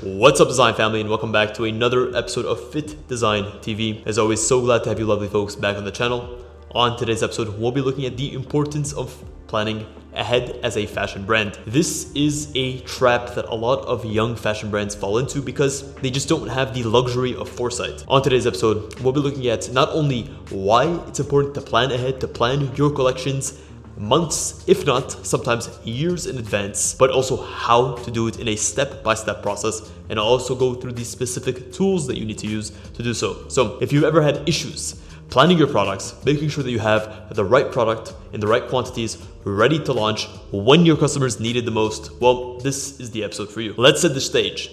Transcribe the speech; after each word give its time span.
What's 0.00 0.40
up, 0.40 0.46
design 0.46 0.74
family, 0.74 1.00
and 1.00 1.10
welcome 1.10 1.32
back 1.32 1.54
to 1.54 1.64
another 1.64 2.14
episode 2.16 2.44
of 2.44 2.60
FittDesign 2.70 3.58
TV. 3.62 4.06
As 4.06 4.16
always, 4.16 4.40
so 4.40 4.60
glad 4.60 4.84
to 4.84 4.90
have 4.90 5.00
you 5.00 5.06
lovely 5.06 5.26
folks 5.26 5.56
back 5.56 5.76
on 5.76 5.84
the 5.84 5.90
channel. 5.90 6.38
On 6.70 6.96
today's 6.96 7.24
episode, 7.24 7.58
we'll 7.58 7.72
be 7.72 7.80
looking 7.80 8.04
at 8.06 8.16
the 8.16 8.32
importance 8.32 8.92
of 8.92 9.24
planning 9.48 9.84
ahead 10.14 10.60
as 10.62 10.76
a 10.76 10.86
fashion 10.86 11.24
brand. 11.24 11.58
This 11.66 12.12
is 12.14 12.52
a 12.54 12.78
trap 12.82 13.34
that 13.34 13.46
a 13.46 13.54
lot 13.56 13.84
of 13.86 14.04
young 14.04 14.36
fashion 14.36 14.70
brands 14.70 14.94
fall 14.94 15.18
into 15.18 15.42
because 15.42 15.92
they 15.96 16.10
just 16.10 16.28
don't 16.28 16.46
have 16.46 16.74
the 16.74 16.84
luxury 16.84 17.34
of 17.34 17.48
foresight. 17.48 18.04
On 18.06 18.22
today's 18.22 18.46
episode, 18.46 19.00
we'll 19.00 19.12
be 19.12 19.18
looking 19.18 19.48
at 19.48 19.72
not 19.72 19.88
only 19.88 20.26
why 20.50 20.86
it's 21.08 21.18
important 21.18 21.56
to 21.56 21.60
plan 21.60 21.90
ahead, 21.90 22.20
to 22.20 22.28
plan 22.28 22.72
your 22.76 22.92
collections 22.92 23.60
months, 23.98 24.64
if 24.66 24.86
not 24.86 25.10
sometimes 25.26 25.68
years 25.84 26.26
in 26.26 26.38
advance, 26.38 26.94
but 26.94 27.10
also 27.10 27.42
how 27.42 27.96
to 27.96 28.10
do 28.10 28.28
it 28.28 28.38
in 28.38 28.48
a 28.48 28.56
step 28.56 29.02
by 29.02 29.14
step 29.14 29.42
process. 29.42 29.90
And 30.08 30.18
I'll 30.18 30.26
also 30.26 30.54
go 30.54 30.74
through 30.74 30.92
the 30.92 31.04
specific 31.04 31.72
tools 31.72 32.06
that 32.06 32.16
you 32.16 32.24
need 32.24 32.38
to 32.38 32.46
use 32.46 32.70
to 32.94 33.02
do 33.02 33.12
so. 33.12 33.48
So, 33.48 33.78
if 33.80 33.92
you've 33.92 34.04
ever 34.04 34.22
had 34.22 34.48
issues 34.48 35.00
planning 35.30 35.58
your 35.58 35.66
products, 35.66 36.14
making 36.24 36.48
sure 36.48 36.64
that 36.64 36.70
you 36.70 36.78
have 36.78 37.34
the 37.34 37.44
right 37.44 37.70
product 37.70 38.14
in 38.32 38.40
the 38.40 38.46
right 38.46 38.66
quantities 38.66 39.18
ready 39.44 39.78
to 39.84 39.92
launch 39.92 40.26
when 40.52 40.86
your 40.86 40.96
customers 40.96 41.38
need 41.38 41.56
it 41.56 41.64
the 41.64 41.70
most, 41.70 42.10
well, 42.20 42.58
this 42.58 42.98
is 42.98 43.10
the 43.10 43.22
episode 43.24 43.50
for 43.50 43.60
you. 43.60 43.74
Let's 43.76 44.00
set 44.00 44.14
the 44.14 44.20
stage. 44.20 44.70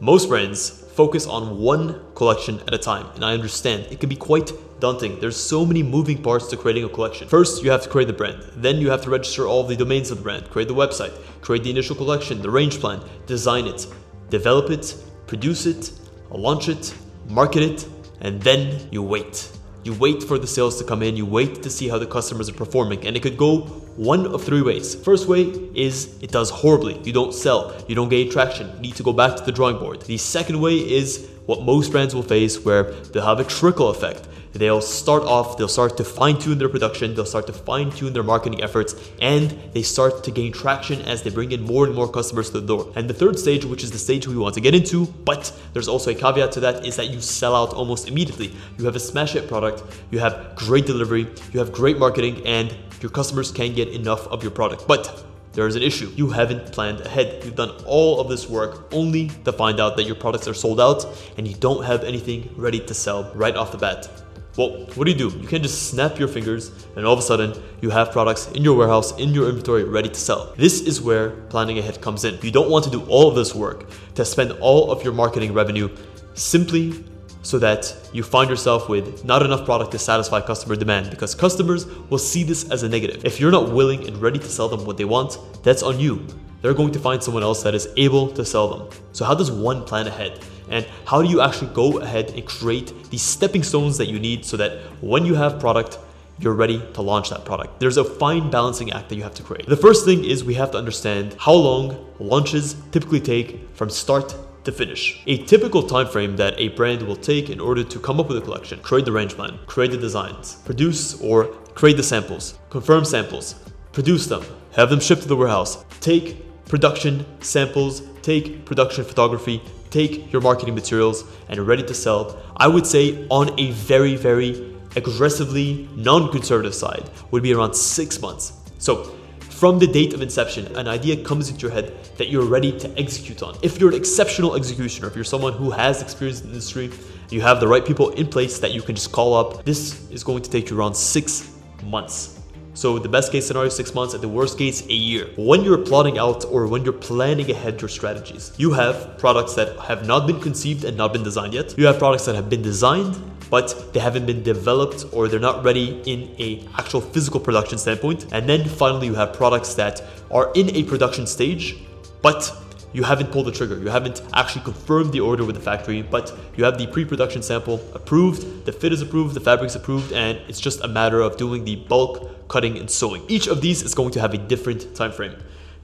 Most 0.00 0.28
brands 0.28 0.70
focus 0.70 1.26
on 1.26 1.58
one 1.58 2.00
collection 2.14 2.60
at 2.66 2.74
a 2.74 2.78
time, 2.78 3.06
and 3.14 3.24
I 3.24 3.34
understand 3.34 3.86
it 3.90 4.00
can 4.00 4.08
be 4.08 4.16
quite 4.16 4.50
daunting. 4.80 5.18
There's 5.20 5.36
so 5.36 5.66
many 5.66 5.82
moving 5.82 6.22
parts 6.22 6.46
to 6.48 6.56
creating 6.56 6.84
a 6.84 6.88
collection. 6.88 7.28
First, 7.28 7.62
you 7.62 7.70
have 7.70 7.82
to 7.82 7.88
create 7.88 8.06
the 8.06 8.12
brand. 8.12 8.42
Then 8.56 8.76
you 8.76 8.90
have 8.90 9.02
to 9.02 9.10
register 9.10 9.46
all 9.46 9.64
the 9.64 9.76
domains 9.76 10.10
of 10.10 10.18
the 10.18 10.24
brand, 10.24 10.50
create 10.50 10.68
the 10.68 10.74
website, 10.74 11.12
create 11.40 11.64
the 11.64 11.70
initial 11.70 11.96
collection, 11.96 12.40
the 12.42 12.50
range 12.50 12.78
plan, 12.80 13.02
design 13.26 13.66
it, 13.66 13.86
develop 14.30 14.70
it, 14.70 14.94
produce 15.26 15.66
it, 15.66 15.92
launch 16.30 16.68
it, 16.68 16.94
market 17.28 17.62
it, 17.62 17.88
and 18.20 18.40
then 18.42 18.88
you 18.90 19.02
wait. 19.02 19.50
You 19.84 19.94
wait 19.94 20.22
for 20.22 20.38
the 20.38 20.46
sales 20.46 20.78
to 20.78 20.84
come 20.84 21.02
in, 21.02 21.16
you 21.16 21.24
wait 21.24 21.62
to 21.62 21.70
see 21.70 21.88
how 21.88 21.98
the 21.98 22.06
customers 22.06 22.48
are 22.48 22.54
performing, 22.54 23.06
and 23.06 23.16
it 23.16 23.22
could 23.22 23.38
go 23.38 23.60
one 23.96 24.26
of 24.26 24.44
three 24.44 24.60
ways. 24.60 24.94
First 24.94 25.28
way 25.28 25.42
is 25.74 26.18
it 26.20 26.30
does 26.30 26.50
horribly. 26.50 27.00
You 27.04 27.12
don't 27.12 27.32
sell, 27.32 27.74
you 27.88 27.94
don't 27.94 28.08
gain 28.08 28.30
traction, 28.30 28.70
you 28.76 28.80
need 28.80 28.96
to 28.96 29.02
go 29.02 29.12
back 29.12 29.36
to 29.36 29.44
the 29.44 29.52
drawing 29.52 29.78
board. 29.78 30.02
The 30.02 30.18
second 30.18 30.60
way 30.60 30.74
is 30.74 31.28
what 31.48 31.62
most 31.62 31.90
brands 31.90 32.14
will 32.14 32.22
face 32.22 32.62
where 32.62 32.92
they'll 33.10 33.24
have 33.24 33.40
a 33.40 33.44
trickle 33.44 33.88
effect. 33.88 34.28
They'll 34.52 34.82
start 34.82 35.22
off, 35.22 35.56
they'll 35.56 35.66
start 35.66 35.96
to 35.96 36.04
fine 36.04 36.38
tune 36.38 36.58
their 36.58 36.68
production, 36.68 37.14
they'll 37.14 37.24
start 37.24 37.46
to 37.46 37.54
fine 37.54 37.90
tune 37.90 38.12
their 38.12 38.22
marketing 38.22 38.62
efforts, 38.62 38.94
and 39.22 39.56
they 39.72 39.80
start 39.80 40.24
to 40.24 40.30
gain 40.30 40.52
traction 40.52 41.00
as 41.02 41.22
they 41.22 41.30
bring 41.30 41.52
in 41.52 41.62
more 41.62 41.86
and 41.86 41.94
more 41.94 42.06
customers 42.06 42.50
to 42.50 42.60
the 42.60 42.66
door. 42.66 42.92
And 42.96 43.08
the 43.08 43.14
third 43.14 43.38
stage, 43.38 43.64
which 43.64 43.82
is 43.82 43.90
the 43.90 43.98
stage 43.98 44.28
we 44.28 44.36
want 44.36 44.56
to 44.56 44.60
get 44.60 44.74
into, 44.74 45.06
but 45.24 45.50
there's 45.72 45.88
also 45.88 46.10
a 46.10 46.14
caveat 46.14 46.52
to 46.52 46.60
that, 46.60 46.84
is 46.84 46.96
that 46.96 47.08
you 47.08 47.20
sell 47.22 47.56
out 47.56 47.72
almost 47.72 48.08
immediately. 48.08 48.52
You 48.76 48.84
have 48.84 48.96
a 48.96 49.00
smash 49.00 49.32
hit 49.32 49.48
product, 49.48 49.82
you 50.10 50.18
have 50.18 50.54
great 50.54 50.84
delivery, 50.84 51.26
you 51.52 51.60
have 51.60 51.72
great 51.72 51.98
marketing, 51.98 52.46
and 52.46 52.76
your 53.00 53.10
customers 53.10 53.50
can't 53.50 53.74
get 53.74 53.88
enough 53.88 54.26
of 54.26 54.42
your 54.42 54.52
product. 54.52 54.86
But 54.86 55.24
there 55.58 55.66
is 55.66 55.74
an 55.74 55.82
issue. 55.82 56.08
You 56.14 56.30
haven't 56.30 56.70
planned 56.70 57.00
ahead. 57.00 57.42
You've 57.44 57.56
done 57.56 57.72
all 57.84 58.20
of 58.20 58.28
this 58.28 58.48
work 58.48 58.94
only 58.94 59.26
to 59.44 59.52
find 59.52 59.80
out 59.80 59.96
that 59.96 60.04
your 60.04 60.14
products 60.14 60.46
are 60.46 60.54
sold 60.54 60.80
out 60.80 61.04
and 61.36 61.48
you 61.48 61.54
don't 61.56 61.84
have 61.84 62.04
anything 62.04 62.48
ready 62.56 62.78
to 62.78 62.94
sell 62.94 63.32
right 63.34 63.56
off 63.56 63.72
the 63.72 63.78
bat. 63.78 64.08
Well, 64.56 64.86
what 64.94 65.06
do 65.06 65.10
you 65.10 65.18
do? 65.18 65.36
You 65.36 65.48
can't 65.48 65.64
just 65.64 65.90
snap 65.90 66.16
your 66.16 66.28
fingers 66.28 66.70
and 66.94 67.04
all 67.04 67.12
of 67.12 67.18
a 67.18 67.22
sudden 67.22 67.60
you 67.80 67.90
have 67.90 68.12
products 68.12 68.46
in 68.52 68.62
your 68.62 68.76
warehouse, 68.76 69.18
in 69.18 69.34
your 69.34 69.48
inventory, 69.48 69.82
ready 69.82 70.08
to 70.08 70.20
sell. 70.20 70.54
This 70.56 70.80
is 70.80 71.02
where 71.02 71.30
planning 71.50 71.76
ahead 71.80 72.00
comes 72.00 72.24
in. 72.24 72.38
You 72.40 72.52
don't 72.52 72.70
want 72.70 72.84
to 72.84 72.90
do 72.90 73.04
all 73.06 73.28
of 73.28 73.34
this 73.34 73.52
work 73.52 73.90
to 74.14 74.24
spend 74.24 74.52
all 74.60 74.92
of 74.92 75.02
your 75.02 75.12
marketing 75.12 75.54
revenue 75.54 75.88
simply 76.34 77.04
so 77.48 77.58
that 77.58 77.94
you 78.12 78.22
find 78.22 78.50
yourself 78.50 78.90
with 78.90 79.24
not 79.24 79.42
enough 79.42 79.64
product 79.64 79.90
to 79.92 79.98
satisfy 79.98 80.38
customer 80.38 80.76
demand 80.76 81.08
because 81.08 81.34
customers 81.34 81.86
will 82.10 82.18
see 82.18 82.44
this 82.44 82.70
as 82.70 82.82
a 82.82 82.88
negative. 82.90 83.24
If 83.24 83.40
you're 83.40 83.50
not 83.50 83.72
willing 83.72 84.06
and 84.06 84.18
ready 84.18 84.38
to 84.38 84.50
sell 84.56 84.68
them 84.68 84.84
what 84.84 84.98
they 84.98 85.06
want, 85.06 85.38
that's 85.62 85.82
on 85.82 85.98
you. 85.98 86.26
They're 86.60 86.74
going 86.74 86.92
to 86.92 86.98
find 86.98 87.22
someone 87.22 87.42
else 87.42 87.62
that 87.62 87.74
is 87.74 87.88
able 87.96 88.28
to 88.32 88.44
sell 88.44 88.68
them. 88.68 88.82
So, 89.12 89.24
how 89.24 89.34
does 89.34 89.50
one 89.50 89.84
plan 89.84 90.06
ahead? 90.06 90.38
and 90.70 90.86
how 91.06 91.22
do 91.22 91.28
you 91.30 91.40
actually 91.40 91.72
go 91.72 91.98
ahead 92.00 92.30
and 92.32 92.44
create 92.44 92.92
the 93.10 93.16
stepping 93.16 93.62
stones 93.62 93.96
that 93.96 94.06
you 94.06 94.18
need 94.18 94.44
so 94.44 94.54
that 94.58 94.72
when 95.00 95.24
you 95.24 95.34
have 95.34 95.58
product 95.58 95.98
you're 96.40 96.54
ready 96.54 96.80
to 96.94 97.02
launch 97.02 97.30
that 97.30 97.44
product. 97.44 97.80
There's 97.80 97.96
a 97.96 98.04
fine 98.04 98.48
balancing 98.48 98.92
act 98.92 99.08
that 99.08 99.16
you 99.16 99.24
have 99.24 99.34
to 99.34 99.42
create. 99.42 99.66
The 99.66 99.76
first 99.76 100.04
thing 100.04 100.24
is 100.24 100.44
we 100.44 100.54
have 100.54 100.70
to 100.70 100.78
understand 100.78 101.34
how 101.38 101.54
long 101.54 102.06
launches 102.20 102.76
typically 102.92 103.20
take 103.20 103.68
from 103.74 103.90
start 103.90 104.36
to 104.68 104.72
finish. 104.72 105.20
A 105.26 105.38
typical 105.44 105.82
time 105.82 106.06
frame 106.06 106.36
that 106.36 106.54
a 106.58 106.68
brand 106.68 107.02
will 107.02 107.16
take 107.16 107.48
in 107.48 107.58
order 107.58 107.82
to 107.82 107.98
come 107.98 108.20
up 108.20 108.28
with 108.28 108.36
a 108.36 108.42
collection, 108.42 108.78
create 108.80 109.06
the 109.06 109.12
range 109.12 109.34
plan, 109.34 109.58
create 109.66 109.92
the 109.92 109.96
designs, 109.96 110.56
produce 110.66 111.20
or 111.22 111.46
create 111.74 111.96
the 111.96 112.02
samples, 112.02 112.58
confirm 112.68 113.04
samples, 113.04 113.54
produce 113.92 114.26
them, 114.26 114.44
have 114.74 114.90
them 114.90 115.00
shipped 115.00 115.22
to 115.22 115.28
the 115.28 115.36
warehouse, 115.36 115.84
take 116.00 116.44
production 116.66 117.24
samples, 117.40 118.02
take 118.20 118.66
production 118.66 119.04
photography, 119.04 119.62
take 119.90 120.30
your 120.32 120.42
marketing 120.42 120.74
materials 120.74 121.24
and 121.48 121.58
ready 121.66 121.82
to 121.82 121.94
sell, 121.94 122.38
I 122.56 122.68
would 122.68 122.86
say 122.86 123.26
on 123.30 123.58
a 123.58 123.70
very, 123.70 124.16
very 124.16 124.76
aggressively 124.96 125.88
non 125.94 126.30
conservative 126.30 126.74
side 126.74 127.08
would 127.30 127.42
be 127.42 127.54
around 127.54 127.74
six 127.74 128.20
months. 128.20 128.52
So, 128.78 129.14
from 129.58 129.80
the 129.80 129.88
date 129.88 130.14
of 130.14 130.22
inception, 130.22 130.64
an 130.76 130.86
idea 130.86 131.16
comes 131.24 131.50
into 131.50 131.62
your 131.62 131.72
head 131.72 131.92
that 132.16 132.28
you're 132.28 132.44
ready 132.44 132.70
to 132.78 132.88
execute 132.96 133.42
on. 133.42 133.58
If 133.60 133.80
you're 133.80 133.88
an 133.88 133.96
exceptional 133.96 134.54
executioner, 134.54 135.08
if 135.08 135.16
you're 135.16 135.24
someone 135.24 135.52
who 135.52 135.72
has 135.72 136.00
experience 136.00 136.42
in 136.42 136.46
the 136.46 136.52
industry, 136.52 136.92
you 137.28 137.40
have 137.40 137.58
the 137.58 137.66
right 137.66 137.84
people 137.84 138.10
in 138.10 138.28
place 138.28 138.60
that 138.60 138.70
you 138.70 138.82
can 138.82 138.94
just 138.94 139.10
call 139.10 139.34
up, 139.34 139.64
this 139.64 140.08
is 140.10 140.22
going 140.22 140.44
to 140.44 140.50
take 140.50 140.70
you 140.70 140.78
around 140.78 140.94
six 140.94 141.50
months. 141.82 142.38
So 142.74 143.00
the 143.00 143.08
best 143.08 143.32
case 143.32 143.48
scenario, 143.48 143.68
six 143.68 143.92
months, 143.94 144.14
at 144.14 144.20
the 144.20 144.28
worst 144.28 144.56
case, 144.58 144.86
a 144.86 144.92
year. 144.92 145.28
When 145.36 145.64
you're 145.64 145.78
plotting 145.78 146.18
out 146.18 146.44
or 146.44 146.68
when 146.68 146.84
you're 146.84 146.92
planning 146.92 147.50
ahead 147.50 147.80
your 147.80 147.88
strategies, 147.88 148.52
you 148.58 148.72
have 148.74 149.18
products 149.18 149.54
that 149.54 149.76
have 149.80 150.06
not 150.06 150.28
been 150.28 150.38
conceived 150.38 150.84
and 150.84 150.96
not 150.96 151.12
been 151.12 151.24
designed 151.24 151.54
yet. 151.54 151.76
You 151.76 151.86
have 151.86 151.98
products 151.98 152.26
that 152.26 152.36
have 152.36 152.48
been 152.48 152.62
designed, 152.62 153.20
but 153.50 153.92
they 153.92 154.00
haven't 154.00 154.26
been 154.26 154.42
developed 154.42 155.06
or 155.12 155.28
they're 155.28 155.40
not 155.40 155.64
ready 155.64 156.00
in 156.06 156.34
a 156.38 156.64
actual 156.76 157.00
physical 157.00 157.40
production 157.40 157.78
standpoint. 157.78 158.26
And 158.32 158.48
then 158.48 158.68
finally, 158.68 159.06
you 159.06 159.14
have 159.14 159.32
products 159.32 159.74
that 159.74 160.02
are 160.30 160.50
in 160.54 160.74
a 160.76 160.82
production 160.82 161.26
stage, 161.26 161.76
but 162.22 162.52
you 162.92 163.02
haven't 163.02 163.30
pulled 163.30 163.46
the 163.46 163.52
trigger. 163.52 163.78
You 163.78 163.88
haven't 163.88 164.22
actually 164.32 164.64
confirmed 164.64 165.12
the 165.12 165.20
order 165.20 165.44
with 165.44 165.56
the 165.56 165.60
factory, 165.60 166.02
but 166.02 166.32
you 166.56 166.64
have 166.64 166.78
the 166.78 166.86
pre-production 166.86 167.42
sample 167.42 167.80
approved, 167.94 168.64
the 168.64 168.72
fit 168.72 168.92
is 168.92 169.02
approved, 169.02 169.34
the 169.34 169.40
fabric's 169.40 169.74
approved, 169.74 170.12
and 170.12 170.38
it's 170.48 170.60
just 170.60 170.82
a 170.82 170.88
matter 170.88 171.20
of 171.20 171.36
doing 171.36 171.64
the 171.64 171.76
bulk 171.76 172.48
cutting 172.48 172.78
and 172.78 172.90
sewing. 172.90 173.22
Each 173.28 173.46
of 173.46 173.60
these 173.60 173.82
is 173.82 173.94
going 173.94 174.10
to 174.12 174.20
have 174.20 174.32
a 174.32 174.38
different 174.38 174.94
time 174.94 175.12
frame. 175.12 175.36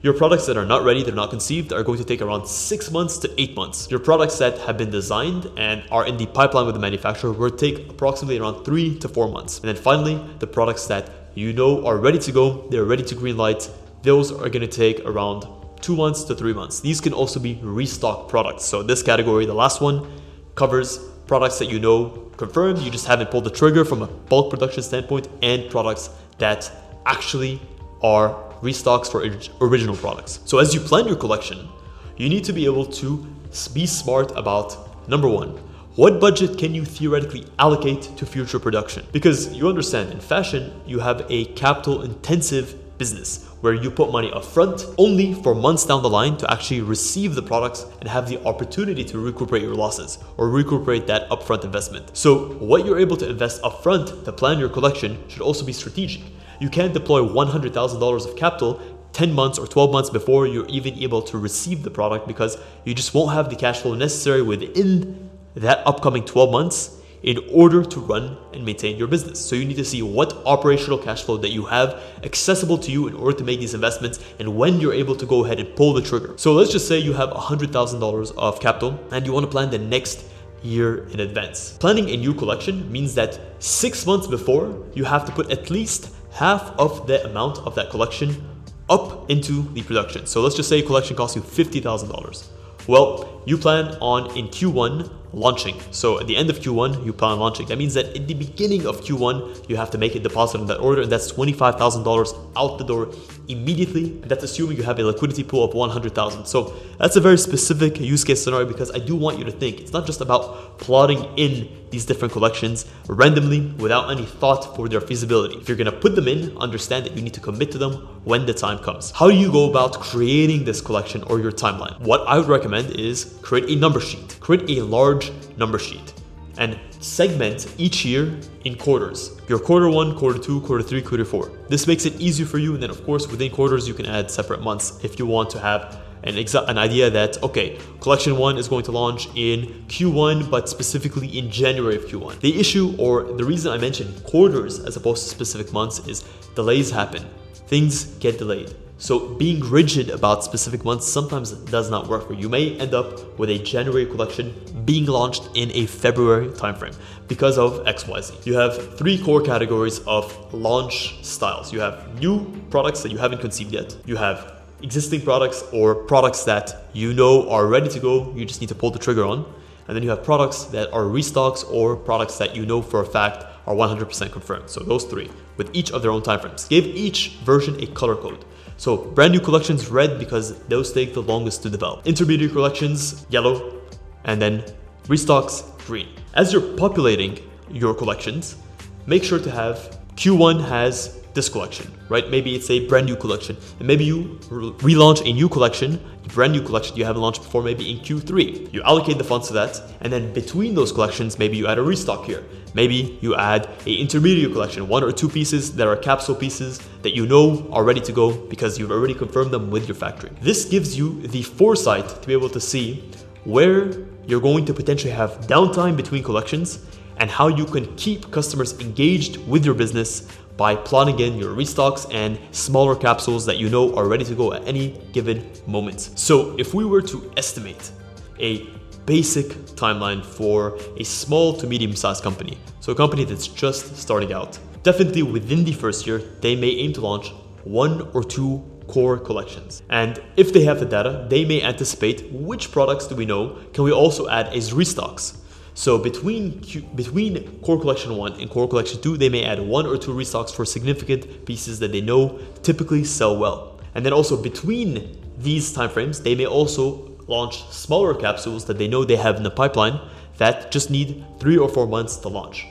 Your 0.05 0.13
products 0.13 0.45
that 0.45 0.55
are 0.55 0.67
not 0.67 0.83
ready, 0.83 1.01
they're 1.01 1.15
not 1.15 1.31
conceived, 1.31 1.73
are 1.73 1.81
going 1.81 1.97
to 1.97 2.03
take 2.03 2.21
around 2.21 2.45
six 2.45 2.91
months 2.91 3.17
to 3.17 3.41
eight 3.41 3.55
months. 3.55 3.89
Your 3.89 3.99
products 3.99 4.37
that 4.37 4.59
have 4.59 4.77
been 4.77 4.91
designed 4.91 5.49
and 5.57 5.83
are 5.89 6.05
in 6.05 6.15
the 6.15 6.27
pipeline 6.27 6.67
with 6.67 6.75
the 6.75 6.79
manufacturer 6.79 7.31
will 7.31 7.49
take 7.49 7.89
approximately 7.89 8.37
around 8.37 8.63
three 8.63 8.99
to 8.99 9.09
four 9.09 9.27
months. 9.27 9.57
And 9.57 9.67
then 9.67 9.75
finally, 9.75 10.23
the 10.37 10.45
products 10.45 10.85
that 10.85 11.09
you 11.33 11.53
know 11.53 11.83
are 11.87 11.97
ready 11.97 12.19
to 12.19 12.31
go, 12.31 12.67
they're 12.69 12.85
ready 12.85 13.01
to 13.01 13.15
green 13.15 13.35
light, 13.35 13.67
those 14.03 14.31
are 14.31 14.47
going 14.47 14.61
to 14.61 14.67
take 14.67 14.99
around 15.05 15.47
two 15.81 15.95
months 15.95 16.23
to 16.25 16.35
three 16.35 16.53
months. 16.53 16.81
These 16.81 17.01
can 17.01 17.11
also 17.11 17.39
be 17.39 17.55
restock 17.63 18.29
products. 18.29 18.63
So 18.63 18.83
this 18.83 19.01
category, 19.01 19.47
the 19.47 19.55
last 19.55 19.81
one, 19.81 20.21
covers 20.53 20.99
products 21.25 21.57
that 21.57 21.71
you 21.71 21.79
know 21.79 22.29
confirmed, 22.37 22.77
you 22.77 22.91
just 22.91 23.07
haven't 23.07 23.31
pulled 23.31 23.45
the 23.45 23.49
trigger 23.49 23.83
from 23.83 24.03
a 24.03 24.07
bulk 24.07 24.51
production 24.51 24.83
standpoint, 24.83 25.29
and 25.41 25.67
products 25.71 26.11
that 26.37 26.71
actually 27.07 27.59
are 28.03 28.45
restocks 28.65 29.07
for 29.11 29.19
original 29.65 29.95
products. 29.95 30.39
So 30.45 30.57
as 30.57 30.73
you 30.73 30.79
plan 30.79 31.07
your 31.07 31.15
collection, 31.15 31.69
you 32.17 32.27
need 32.29 32.43
to 32.45 32.53
be 32.53 32.65
able 32.65 32.85
to 33.01 33.25
be 33.73 33.85
smart 33.85 34.31
about 34.35 35.07
number 35.07 35.27
one, 35.27 35.51
what 35.95 36.19
budget 36.19 36.57
can 36.57 36.75
you 36.75 36.83
theoretically 36.83 37.45
allocate 37.57 38.01
to 38.17 38.25
future 38.25 38.59
production? 38.59 39.05
Because 39.13 39.53
you 39.53 39.69
understand 39.69 40.11
in 40.11 40.19
fashion, 40.19 40.81
you 40.85 40.99
have 40.99 41.25
a 41.29 41.45
capital 41.63 42.01
intensive 42.01 42.97
business 42.97 43.45
where 43.61 43.73
you 43.73 43.89
put 43.89 44.11
money 44.11 44.29
upfront 44.31 44.93
only 44.97 45.33
for 45.33 45.55
months 45.55 45.85
down 45.85 46.01
the 46.01 46.09
line 46.09 46.37
to 46.37 46.51
actually 46.51 46.81
receive 46.81 47.35
the 47.35 47.41
products 47.41 47.85
and 47.99 48.09
have 48.09 48.27
the 48.27 48.43
opportunity 48.45 49.03
to 49.03 49.19
recuperate 49.19 49.63
your 49.63 49.75
losses 49.75 50.17
or 50.37 50.49
recuperate 50.49 51.07
that 51.07 51.29
upfront 51.29 51.63
investment. 51.63 52.15
So, 52.15 52.53
what 52.55 52.85
you're 52.85 52.99
able 52.99 53.17
to 53.17 53.29
invest 53.29 53.61
upfront 53.61 54.25
to 54.25 54.31
plan 54.31 54.59
your 54.59 54.69
collection 54.69 55.17
should 55.29 55.41
also 55.41 55.65
be 55.65 55.73
strategic. 55.73 56.21
You 56.59 56.69
can't 56.69 56.93
deploy 56.93 57.21
$100,000 57.21 58.25
of 58.25 58.35
capital 58.35 58.81
10 59.13 59.31
months 59.31 59.57
or 59.57 59.65
12 59.65 59.91
months 59.91 60.09
before 60.09 60.45
you're 60.45 60.67
even 60.67 60.93
able 60.95 61.21
to 61.21 61.37
receive 61.37 61.83
the 61.83 61.89
product 61.89 62.27
because 62.27 62.57
you 62.83 62.93
just 62.93 63.13
won't 63.13 63.33
have 63.33 63.49
the 63.49 63.55
cash 63.55 63.79
flow 63.79 63.93
necessary 63.93 64.41
within 64.41 65.29
that 65.55 65.85
upcoming 65.87 66.25
12 66.25 66.51
months 66.51 67.01
in 67.23 67.39
order 67.51 67.83
to 67.83 67.99
run 67.99 68.37
and 68.53 68.63
maintain 68.63 68.97
your 68.97 69.07
business. 69.07 69.43
So 69.43 69.55
you 69.55 69.65
need 69.65 69.77
to 69.77 69.85
see 69.85 70.01
what 70.01 70.33
operational 70.45 70.97
cash 70.99 71.23
flow 71.23 71.37
that 71.37 71.49
you 71.49 71.65
have 71.65 72.03
accessible 72.23 72.77
to 72.79 72.91
you 72.91 73.07
in 73.07 73.15
order 73.15 73.37
to 73.37 73.43
make 73.43 73.59
these 73.59 73.73
investments 73.73 74.19
and 74.37 74.55
when 74.55 74.79
you're 74.79 74.93
able 74.93 75.15
to 75.15 75.25
go 75.25 75.43
ahead 75.43 75.59
and 75.59 75.75
pull 75.75 75.93
the 75.93 76.01
trigger. 76.01 76.33
So 76.37 76.53
let's 76.53 76.71
just 76.71 76.87
say 76.87 76.99
you 76.99 77.13
have 77.13 77.29
$100,000 77.29 78.37
of 78.37 78.59
capital 78.59 78.99
and 79.11 79.25
you 79.25 79.33
want 79.33 79.45
to 79.45 79.49
plan 79.49 79.71
the 79.71 79.79
next 79.79 80.25
year 80.61 81.07
in 81.07 81.21
advance. 81.21 81.77
Planning 81.79 82.09
a 82.09 82.17
new 82.17 82.33
collection 82.33 82.91
means 82.91 83.15
that 83.15 83.39
six 83.59 84.05
months 84.05 84.27
before, 84.27 84.83
you 84.93 85.03
have 85.03 85.25
to 85.25 85.31
put 85.31 85.51
at 85.51 85.69
least 85.69 86.14
half 86.35 86.77
of 86.77 87.07
the 87.07 87.25
amount 87.25 87.59
of 87.59 87.75
that 87.75 87.89
collection 87.89 88.45
up 88.89 89.29
into 89.31 89.63
the 89.73 89.81
production. 89.81 90.27
So 90.27 90.41
let's 90.41 90.55
just 90.55 90.67
say 90.67 90.81
collection 90.81 91.15
costs 91.15 91.35
you 91.35 91.41
$50,000. 91.41 92.47
Well, 92.87 93.41
you 93.45 93.57
plan 93.57 93.95
on 94.01 94.35
in 94.37 94.49
Q1 94.49 95.09
launching. 95.33 95.79
So 95.91 96.19
at 96.19 96.27
the 96.27 96.35
end 96.35 96.49
of 96.49 96.59
Q1, 96.59 97.05
you 97.05 97.13
plan 97.13 97.33
on 97.33 97.39
launching. 97.39 97.67
That 97.67 97.77
means 97.77 97.93
that 97.93 98.15
in 98.15 98.27
the 98.27 98.33
beginning 98.33 98.85
of 98.85 99.01
Q1, 99.01 99.69
you 99.69 99.75
have 99.75 99.91
to 99.91 99.97
make 99.97 100.15
a 100.15 100.19
deposit 100.19 100.59
on 100.59 100.67
that 100.67 100.79
order, 100.79 101.01
and 101.01 101.11
that's 101.11 101.31
$25,000 101.31 102.51
out 102.55 102.77
the 102.77 102.85
door 102.85 103.09
immediately. 103.47 104.05
And 104.21 104.25
that's 104.25 104.43
assuming 104.43 104.77
you 104.77 104.83
have 104.83 104.99
a 104.99 105.03
liquidity 105.03 105.43
pool 105.43 105.63
of 105.63 105.73
100,000. 105.73 106.45
So 106.45 106.75
that's 106.97 107.15
a 107.15 107.21
very 107.21 107.37
specific 107.37 107.99
use 107.99 108.23
case 108.23 108.43
scenario 108.43 108.65
because 108.65 108.91
I 108.91 108.99
do 108.99 109.15
want 109.15 109.37
you 109.39 109.45
to 109.45 109.51
think 109.51 109.79
it's 109.79 109.93
not 109.93 110.05
just 110.05 110.21
about 110.21 110.77
plotting 110.79 111.23
in 111.37 111.69
these 111.91 112.05
different 112.05 112.33
collections 112.33 112.85
randomly 113.07 113.61
without 113.77 114.09
any 114.09 114.25
thought 114.25 114.75
for 114.75 114.89
their 114.89 114.99
feasibility. 114.99 115.55
If 115.55 115.69
you're 115.69 115.77
gonna 115.77 115.91
put 115.91 116.15
them 116.15 116.27
in, 116.27 116.57
understand 116.57 117.05
that 117.05 117.15
you 117.15 117.21
need 117.21 117.33
to 117.35 117.39
commit 117.39 117.71
to 117.71 117.77
them 117.77 117.93
when 118.25 118.45
the 118.45 118.53
time 118.53 118.79
comes. 118.79 119.11
How 119.11 119.29
do 119.29 119.35
you 119.35 119.51
go 119.51 119.69
about 119.69 119.93
creating 119.99 120.65
this 120.65 120.81
collection 120.81 121.23
or 121.23 121.39
your 121.39 121.51
timeline? 121.51 121.97
What 122.01 122.21
I 122.27 122.37
would 122.37 122.47
recommend 122.47 122.91
is 122.91 123.37
create 123.41 123.69
a 123.69 123.75
number 123.75 124.01
sheet. 124.01 124.37
Create 124.39 124.69
a 124.77 124.83
large 124.83 125.24
number 125.57 125.79
sheet 125.79 126.13
and 126.57 126.79
segment 126.99 127.67
each 127.77 128.05
year 128.05 128.37
in 128.63 128.75
quarters. 128.75 129.39
Your 129.47 129.59
quarter 129.59 129.89
one, 129.89 130.15
quarter 130.17 130.39
two, 130.39 130.61
quarter 130.61 130.83
three, 130.83 131.01
quarter 131.01 131.25
four. 131.25 131.51
This 131.69 131.87
makes 131.87 132.05
it 132.05 132.19
easier 132.19 132.45
for 132.45 132.57
you. 132.57 132.73
And 132.73 132.83
then, 132.83 132.89
of 132.89 133.03
course, 133.05 133.27
within 133.27 133.51
quarters, 133.51 133.87
you 133.87 133.93
can 133.93 134.05
add 134.05 134.31
separate 134.31 134.61
months 134.61 135.03
if 135.03 135.19
you 135.19 135.25
want 135.25 135.49
to 135.51 135.59
have 135.59 136.01
an, 136.23 136.35
exa- 136.35 136.67
an 136.67 136.77
idea 136.77 137.09
that, 137.09 137.41
okay, 137.43 137.77
collection 137.99 138.37
one 138.37 138.57
is 138.57 138.67
going 138.67 138.83
to 138.85 138.91
launch 138.91 139.27
in 139.35 139.85
Q1, 139.87 140.49
but 140.49 140.67
specifically 140.69 141.37
in 141.37 141.51
January 141.51 141.95
of 141.95 142.05
Q1. 142.05 142.39
The 142.39 142.59
issue 142.59 142.95
or 142.97 143.23
the 143.23 143.45
reason 143.45 143.71
I 143.71 143.77
mentioned 143.77 144.23
quarters 144.23 144.79
as 144.79 144.95
opposed 144.95 145.23
to 145.23 145.29
specific 145.29 145.71
months 145.71 145.99
is 146.07 146.23
delays 146.55 146.89
happen, 146.89 147.23
things 147.67 148.05
get 148.19 148.39
delayed. 148.39 148.73
So 148.97 149.35
being 149.35 149.59
rigid 149.59 150.09
about 150.09 150.43
specific 150.43 150.85
months 150.85 151.05
sometimes 151.05 151.51
does 151.51 151.91
not 151.91 152.07
work 152.07 152.27
for 152.27 152.33
you. 152.33 152.43
You 152.43 152.49
may 152.49 152.79
end 152.79 152.93
up 152.93 153.37
with 153.37 153.49
a 153.49 153.59
January 153.59 154.05
collection 154.05 154.53
being 154.85 155.05
launched 155.05 155.49
in 155.55 155.71
a 155.71 155.85
February 155.85 156.47
timeframe 156.49 156.95
because 157.27 157.57
of 157.57 157.83
XYZ. 157.85 158.45
You 158.45 158.53
have 158.55 158.97
three 158.97 159.17
core 159.17 159.41
categories 159.41 159.99
of 160.05 160.53
launch 160.53 161.23
styles. 161.23 161.73
You 161.73 161.79
have 161.79 162.19
new 162.19 162.45
products 162.69 163.01
that 163.03 163.11
you 163.11 163.17
haven't 163.17 163.41
conceived 163.41 163.71
yet. 163.71 163.95
You 164.05 164.15
have 164.15 164.53
existing 164.81 165.21
products 165.21 165.63
or 165.71 165.95
products 165.95 166.43
that 166.43 166.85
you 166.93 167.13
know 167.13 167.49
are 167.49 167.67
ready 167.67 167.89
to 167.89 167.99
go, 167.99 168.33
you 168.35 168.45
just 168.45 168.61
need 168.61 168.69
to 168.69 168.75
pull 168.75 168.91
the 168.91 168.99
trigger 168.99 169.25
on. 169.25 169.45
And 169.87 169.95
then 169.95 170.03
you 170.03 170.09
have 170.09 170.23
products 170.23 170.65
that 170.65 170.91
are 170.91 171.03
restocks 171.03 171.63
or 171.71 171.95
products 171.95 172.37
that 172.39 172.55
you 172.55 172.65
know 172.65 172.81
for 172.81 173.01
a 173.01 173.05
fact 173.05 173.45
are 173.67 173.75
100% 173.75 174.31
confirmed. 174.31 174.69
So 174.69 174.81
those 174.81 175.03
three 175.05 175.29
with 175.57 175.69
each 175.73 175.91
of 175.91 176.01
their 176.01 176.11
own 176.11 176.21
timeframes. 176.21 176.67
Give 176.67 176.85
each 176.85 177.37
version 177.43 177.81
a 177.81 177.87
color 177.87 178.15
code. 178.15 178.43
So 178.77 178.97
brand 178.97 179.31
new 179.31 179.39
collections 179.39 179.87
red 179.89 180.19
because 180.19 180.59
those 180.63 180.91
take 180.91 181.13
the 181.13 181.21
longest 181.21 181.63
to 181.63 181.69
develop. 181.69 182.05
Intermediate 182.05 182.51
collections 182.51 183.25
yellow, 183.29 183.81
and 184.25 184.41
then 184.41 184.63
restocks 185.07 185.63
green. 185.85 186.07
As 186.33 186.51
you're 186.51 186.75
populating 186.75 187.39
your 187.69 187.93
collections, 187.93 188.57
make 189.05 189.23
sure 189.23 189.39
to 189.39 189.51
have 189.51 189.97
Q1 190.15 190.65
has 190.67 191.21
this 191.33 191.49
collection, 191.49 191.91
right? 192.09 192.29
Maybe 192.31 192.55
it's 192.55 192.69
a 192.69 192.87
brand 192.87 193.05
new 193.05 193.15
collection, 193.15 193.57
and 193.79 193.87
maybe 193.87 194.05
you 194.05 194.39
relaunch 194.49 195.29
a 195.29 195.33
new 195.33 195.49
collection, 195.49 195.99
a 196.23 196.29
brand 196.29 196.53
new 196.53 196.61
collection 196.61 196.95
you 196.95 197.03
haven't 197.03 197.21
launched 197.21 197.43
before, 197.43 197.61
maybe 197.61 197.91
in 197.91 197.99
Q3. 197.99 198.73
You 198.73 198.81
allocate 198.83 199.17
the 199.17 199.23
funds 199.23 199.47
to 199.47 199.53
that, 199.53 199.81
and 200.01 200.11
then 200.11 200.33
between 200.33 200.73
those 200.73 200.91
collections, 200.93 201.37
maybe 201.37 201.57
you 201.57 201.67
add 201.67 201.77
a 201.77 201.83
restock 201.83 202.25
here. 202.25 202.43
Maybe 202.73 203.19
you 203.21 203.35
add 203.35 203.69
a 203.85 203.93
intermediate 203.93 204.53
collection, 204.53 204.87
one 204.87 205.03
or 205.03 205.11
two 205.11 205.29
pieces 205.29 205.75
that 205.75 205.87
are 205.87 205.95
capsule 205.97 206.35
pieces 206.35 206.79
that 207.03 207.15
you 207.15 207.25
know 207.25 207.67
are 207.71 207.83
ready 207.83 208.01
to 208.01 208.11
go 208.11 208.33
because 208.33 208.79
you've 208.79 208.91
already 208.91 209.13
confirmed 209.13 209.51
them 209.51 209.69
with 209.69 209.87
your 209.87 209.95
factory. 209.95 210.31
This 210.41 210.65
gives 210.65 210.97
you 210.97 211.21
the 211.27 211.43
foresight 211.43 212.07
to 212.21 212.27
be 212.27 212.33
able 212.33 212.49
to 212.49 212.59
see 212.59 213.09
where 213.43 213.91
you're 214.27 214.41
going 214.41 214.65
to 214.65 214.73
potentially 214.73 215.11
have 215.13 215.31
downtime 215.47 215.95
between 215.95 216.23
collections 216.23 216.85
and 217.17 217.29
how 217.29 217.47
you 217.47 217.65
can 217.65 217.95
keep 217.95 218.31
customers 218.31 218.79
engaged 218.79 219.37
with 219.47 219.65
your 219.65 219.75
business 219.75 220.27
by 220.57 220.75
plotting 220.75 221.19
in 221.19 221.37
your 221.37 221.55
restocks 221.55 222.11
and 222.13 222.39
smaller 222.51 222.95
capsules 222.95 223.45
that 223.45 223.57
you 223.57 223.69
know 223.69 223.93
are 223.95 224.07
ready 224.07 224.23
to 224.23 224.35
go 224.35 224.53
at 224.53 224.65
any 224.67 224.89
given 225.11 225.49
moment. 225.67 225.99
So, 226.15 226.57
if 226.57 226.73
we 226.73 226.85
were 226.85 227.01
to 227.01 227.31
estimate 227.35 227.91
a 228.39 228.69
basic 229.05 229.47
timeline 229.75 230.25
for 230.25 230.77
a 230.97 231.03
small 231.03 231.53
to 231.57 231.67
medium 231.67 231.95
sized 231.95 232.23
company, 232.23 232.57
so 232.79 232.91
a 232.91 232.95
company 232.95 233.25
that's 233.25 233.47
just 233.47 233.97
starting 233.97 234.33
out, 234.33 234.57
definitely 234.83 235.23
within 235.23 235.63
the 235.63 235.73
first 235.73 236.07
year, 236.07 236.19
they 236.41 236.55
may 236.55 236.69
aim 236.69 236.93
to 236.93 237.01
launch 237.01 237.31
one 237.63 238.01
or 238.13 238.23
two 238.23 238.63
core 238.87 239.17
collections. 239.17 239.81
And 239.89 240.21
if 240.37 240.53
they 240.53 240.63
have 240.63 240.79
the 240.79 240.85
data, 240.85 241.25
they 241.29 241.45
may 241.45 241.61
anticipate 241.61 242.31
which 242.31 242.71
products 242.71 243.07
do 243.07 243.15
we 243.15 243.25
know 243.25 243.57
can 243.73 243.83
we 243.83 243.91
also 243.91 244.27
add 244.29 244.47
as 244.47 244.71
restocks. 244.71 245.37
So 245.73 245.97
between 245.97 246.61
between 246.95 247.59
core 247.59 247.79
collection 247.79 248.15
one 248.15 248.39
and 248.39 248.49
core 248.49 248.67
collection 248.67 249.01
two, 249.01 249.17
they 249.17 249.27
may 249.27 249.43
add 249.43 249.59
one 249.59 249.85
or 249.85 249.97
two 249.97 250.13
restocks 250.13 250.51
for 250.55 250.63
significant 250.63 251.45
pieces 251.45 251.79
that 251.79 251.91
they 251.91 252.01
know 252.01 252.39
typically 252.63 253.03
sell 253.03 253.37
well. 253.37 253.79
And 253.93 254.05
then 254.05 254.13
also 254.13 254.41
between 254.41 255.17
these 255.37 255.75
timeframes, 255.75 256.23
they 256.23 256.35
may 256.35 256.45
also 256.45 257.11
launch 257.27 257.63
smaller 257.71 258.13
capsules 258.13 258.65
that 258.65 258.77
they 258.77 258.87
know 258.87 259.03
they 259.03 259.15
have 259.17 259.35
in 259.35 259.43
the 259.43 259.51
pipeline 259.51 259.99
that 260.37 260.71
just 260.71 260.89
need 260.89 261.25
three 261.39 261.57
or 261.57 261.67
four 261.67 261.87
months 261.87 262.17
to 262.17 262.29
launch. 262.29 262.65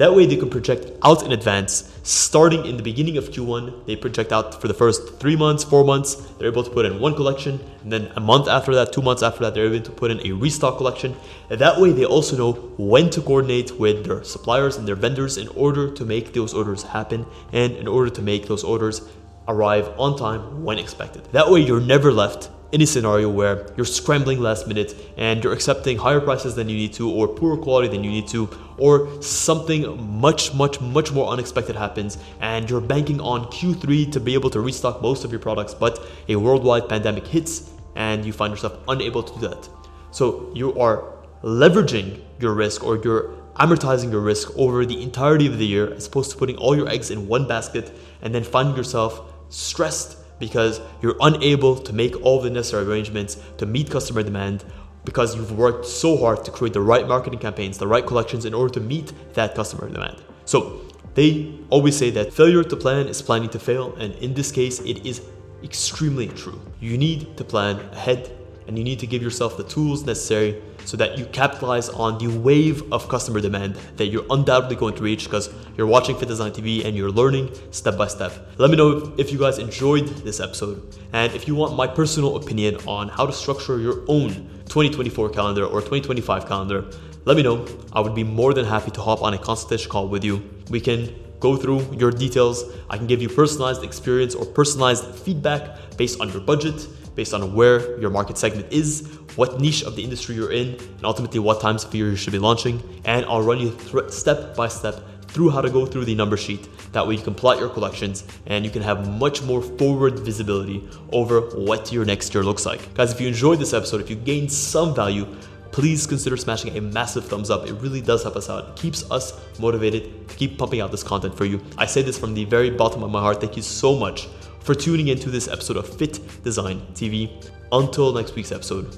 That 0.00 0.14
way, 0.14 0.24
they 0.24 0.36
can 0.36 0.48
project 0.48 0.90
out 1.02 1.24
in 1.26 1.30
advance. 1.30 1.94
Starting 2.04 2.64
in 2.64 2.78
the 2.78 2.82
beginning 2.82 3.18
of 3.18 3.28
Q1, 3.28 3.84
they 3.84 3.96
project 3.96 4.32
out 4.32 4.58
for 4.58 4.66
the 4.66 4.72
first 4.72 5.20
three 5.20 5.36
months, 5.36 5.62
four 5.62 5.84
months. 5.84 6.14
They're 6.38 6.48
able 6.48 6.64
to 6.64 6.70
put 6.70 6.86
in 6.86 6.98
one 7.00 7.14
collection, 7.14 7.60
and 7.82 7.92
then 7.92 8.10
a 8.16 8.20
month 8.20 8.48
after 8.48 8.74
that, 8.76 8.94
two 8.94 9.02
months 9.02 9.22
after 9.22 9.40
that, 9.44 9.52
they're 9.52 9.66
able 9.66 9.84
to 9.84 9.90
put 9.90 10.10
in 10.10 10.26
a 10.26 10.32
restock 10.32 10.78
collection. 10.78 11.14
And 11.50 11.60
that 11.60 11.78
way, 11.78 11.92
they 11.92 12.06
also 12.06 12.34
know 12.34 12.52
when 12.78 13.10
to 13.10 13.20
coordinate 13.20 13.78
with 13.78 14.06
their 14.06 14.24
suppliers 14.24 14.78
and 14.78 14.88
their 14.88 14.94
vendors 14.94 15.36
in 15.36 15.48
order 15.48 15.90
to 15.90 16.04
make 16.06 16.32
those 16.32 16.54
orders 16.54 16.82
happen 16.82 17.26
and 17.52 17.76
in 17.76 17.86
order 17.86 18.08
to 18.08 18.22
make 18.22 18.46
those 18.48 18.64
orders 18.64 19.02
arrive 19.48 19.86
on 19.98 20.16
time 20.16 20.64
when 20.64 20.78
expected. 20.78 21.24
That 21.32 21.50
way, 21.50 21.60
you're 21.60 21.78
never 21.78 22.10
left 22.10 22.48
in 22.72 22.80
a 22.82 22.86
scenario 22.86 23.28
where 23.28 23.66
you're 23.76 23.86
scrambling 23.86 24.40
last 24.40 24.66
minute 24.68 24.94
and 25.16 25.42
you're 25.42 25.52
accepting 25.52 25.98
higher 25.98 26.20
prices 26.20 26.54
than 26.54 26.68
you 26.68 26.76
need 26.76 26.92
to 26.92 27.10
or 27.10 27.26
poorer 27.26 27.56
quality 27.56 27.88
than 27.88 28.04
you 28.04 28.10
need 28.10 28.28
to 28.28 28.48
or 28.78 29.22
something 29.22 29.82
much 30.20 30.54
much 30.54 30.80
much 30.80 31.12
more 31.12 31.28
unexpected 31.32 31.74
happens 31.74 32.18
and 32.40 32.70
you're 32.70 32.80
banking 32.80 33.20
on 33.20 33.44
Q3 33.46 34.12
to 34.12 34.20
be 34.20 34.34
able 34.34 34.50
to 34.50 34.60
restock 34.60 35.02
most 35.02 35.24
of 35.24 35.30
your 35.32 35.40
products 35.40 35.74
but 35.74 36.00
a 36.28 36.36
worldwide 36.36 36.88
pandemic 36.88 37.26
hits 37.26 37.70
and 37.96 38.24
you 38.24 38.32
find 38.32 38.52
yourself 38.52 38.78
unable 38.88 39.22
to 39.22 39.34
do 39.34 39.48
that. 39.48 39.68
So 40.10 40.50
you 40.54 40.78
are 40.78 41.04
leveraging 41.42 42.20
your 42.38 42.54
risk 42.54 42.84
or 42.84 42.96
you're 42.96 43.36
amortizing 43.56 44.10
your 44.10 44.20
risk 44.20 44.56
over 44.56 44.86
the 44.86 45.02
entirety 45.02 45.46
of 45.46 45.58
the 45.58 45.66
year 45.66 45.92
as 45.92 46.06
opposed 46.06 46.30
to 46.30 46.36
putting 46.36 46.56
all 46.56 46.76
your 46.76 46.88
eggs 46.88 47.10
in 47.10 47.28
one 47.28 47.46
basket 47.46 47.92
and 48.22 48.34
then 48.34 48.44
finding 48.44 48.76
yourself 48.76 49.32
stressed 49.48 50.16
because 50.40 50.80
you're 51.00 51.16
unable 51.20 51.76
to 51.76 51.92
make 51.92 52.20
all 52.22 52.40
the 52.40 52.50
necessary 52.50 52.84
arrangements 52.84 53.40
to 53.58 53.66
meet 53.66 53.88
customer 53.90 54.24
demand 54.24 54.64
because 55.04 55.36
you've 55.36 55.56
worked 55.56 55.86
so 55.86 56.16
hard 56.16 56.44
to 56.44 56.50
create 56.50 56.72
the 56.72 56.80
right 56.80 57.06
marketing 57.06 57.38
campaigns, 57.38 57.78
the 57.78 57.86
right 57.86 58.06
collections 58.06 58.44
in 58.44 58.52
order 58.52 58.74
to 58.74 58.80
meet 58.80 59.12
that 59.34 59.54
customer 59.54 59.88
demand. 59.88 60.16
So 60.44 60.80
they 61.14 61.58
always 61.70 61.96
say 61.96 62.10
that 62.10 62.32
failure 62.32 62.64
to 62.64 62.76
plan 62.76 63.06
is 63.06 63.22
planning 63.22 63.50
to 63.50 63.58
fail, 63.58 63.94
and 63.96 64.14
in 64.16 64.34
this 64.34 64.50
case, 64.50 64.80
it 64.80 65.06
is 65.06 65.22
extremely 65.62 66.28
true. 66.28 66.60
You 66.80 66.98
need 66.98 67.36
to 67.36 67.44
plan 67.44 67.80
ahead 67.92 68.36
and 68.70 68.78
you 68.78 68.84
need 68.84 69.00
to 69.00 69.06
give 69.06 69.20
yourself 69.20 69.56
the 69.56 69.64
tools 69.64 70.04
necessary 70.04 70.62
so 70.84 70.96
that 70.96 71.18
you 71.18 71.26
capitalize 71.26 71.88
on 71.88 72.18
the 72.18 72.28
wave 72.28 72.92
of 72.92 73.08
customer 73.08 73.40
demand 73.40 73.74
that 73.96 74.06
you're 74.06 74.24
undoubtedly 74.30 74.76
going 74.76 74.94
to 74.94 75.02
reach 75.02 75.24
because 75.24 75.52
you're 75.76 75.88
watching 75.88 76.14
FittDesign 76.14 76.52
TV 76.52 76.84
and 76.84 76.96
you're 76.96 77.10
learning 77.10 77.50
step 77.72 77.98
by 77.98 78.06
step. 78.06 78.32
Let 78.58 78.70
me 78.70 78.76
know 78.76 79.12
if 79.18 79.32
you 79.32 79.40
guys 79.40 79.58
enjoyed 79.58 80.06
this 80.22 80.38
episode 80.38 80.96
and 81.12 81.32
if 81.32 81.48
you 81.48 81.56
want 81.56 81.74
my 81.74 81.88
personal 81.88 82.36
opinion 82.36 82.76
on 82.86 83.08
how 83.08 83.26
to 83.26 83.32
structure 83.32 83.80
your 83.80 84.04
own 84.06 84.28
2024 84.66 85.30
calendar 85.30 85.64
or 85.64 85.80
2025 85.80 86.46
calendar. 86.46 86.84
Let 87.24 87.36
me 87.36 87.42
know. 87.42 87.66
I 87.92 87.98
would 87.98 88.14
be 88.14 88.22
more 88.22 88.54
than 88.54 88.66
happy 88.66 88.92
to 88.92 89.00
hop 89.00 89.20
on 89.20 89.34
a 89.34 89.38
consultation 89.38 89.90
call 89.90 90.06
with 90.06 90.22
you. 90.22 90.48
We 90.70 90.80
can 90.80 91.12
go 91.40 91.56
through 91.56 91.96
your 91.96 92.12
details. 92.12 92.62
I 92.88 92.98
can 92.98 93.08
give 93.08 93.20
you 93.20 93.28
personalized 93.28 93.82
experience 93.82 94.36
or 94.36 94.46
personalized 94.46 95.06
feedback 95.16 95.96
based 95.96 96.20
on 96.20 96.30
your 96.30 96.40
budget 96.40 96.86
based 97.14 97.34
on 97.34 97.54
where 97.54 97.98
your 98.00 98.10
market 98.10 98.38
segment 98.38 98.72
is, 98.72 99.18
what 99.36 99.60
niche 99.60 99.82
of 99.84 99.96
the 99.96 100.02
industry 100.02 100.34
you're 100.34 100.52
in, 100.52 100.74
and 100.74 101.04
ultimately 101.04 101.38
what 101.38 101.60
times 101.60 101.84
of 101.84 101.94
year 101.94 102.08
you 102.08 102.16
should 102.16 102.32
be 102.32 102.38
launching. 102.38 102.82
And 103.04 103.24
I'll 103.26 103.42
run 103.42 103.58
you 103.58 103.76
step 104.10 104.56
by 104.56 104.68
step 104.68 105.02
through 105.28 105.50
how 105.50 105.60
to 105.60 105.70
go 105.70 105.86
through 105.86 106.04
the 106.04 106.14
number 106.14 106.36
sheet. 106.36 106.68
That 106.92 107.06
way 107.06 107.14
you 107.14 107.22
can 107.22 107.34
plot 107.34 107.58
your 107.58 107.68
collections 107.68 108.24
and 108.46 108.64
you 108.64 108.70
can 108.70 108.82
have 108.82 109.08
much 109.08 109.42
more 109.42 109.62
forward 109.62 110.18
visibility 110.18 110.88
over 111.12 111.40
what 111.56 111.92
your 111.92 112.04
next 112.04 112.34
year 112.34 112.42
looks 112.42 112.66
like. 112.66 112.92
Guys, 112.94 113.12
if 113.12 113.20
you 113.20 113.28
enjoyed 113.28 113.60
this 113.60 113.72
episode, 113.72 114.00
if 114.00 114.10
you 114.10 114.16
gained 114.16 114.50
some 114.50 114.94
value, 114.94 115.26
please 115.70 116.04
consider 116.04 116.36
smashing 116.36 116.76
a 116.76 116.80
massive 116.80 117.24
thumbs 117.26 117.48
up. 117.48 117.68
It 117.68 117.74
really 117.74 118.00
does 118.00 118.24
help 118.24 118.34
us 118.34 118.50
out. 118.50 118.70
It 118.70 118.76
keeps 118.76 119.08
us 119.10 119.40
motivated 119.60 120.28
to 120.28 120.34
keep 120.34 120.58
pumping 120.58 120.80
out 120.80 120.90
this 120.90 121.04
content 121.04 121.36
for 121.36 121.44
you. 121.44 121.60
I 121.78 121.86
say 121.86 122.02
this 122.02 122.18
from 122.18 122.34
the 122.34 122.44
very 122.44 122.70
bottom 122.70 123.04
of 123.04 123.10
my 123.10 123.20
heart. 123.20 123.40
Thank 123.40 123.56
you 123.56 123.62
so 123.62 123.94
much 123.94 124.26
for 124.60 124.74
tuning 124.74 125.08
into 125.08 125.30
this 125.30 125.48
episode 125.48 125.76
of 125.76 125.88
Fit 125.88 126.20
Design 126.44 126.80
TV. 126.94 127.30
Until 127.72 128.12
next 128.12 128.34
week's 128.34 128.52
episode, 128.52 128.96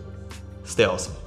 stay 0.64 0.84
awesome. 0.84 1.21